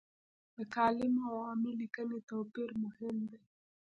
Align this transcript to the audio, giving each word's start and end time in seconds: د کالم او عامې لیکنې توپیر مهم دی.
د 0.57 0.57
کالم 0.75 1.13
او 1.27 1.35
عامې 1.47 1.71
لیکنې 1.81 2.19
توپیر 2.29 2.69
مهم 2.83 3.17
دی. 3.31 3.41